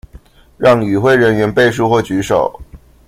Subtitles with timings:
[0.57, 2.59] 讓與會人員背書或舉手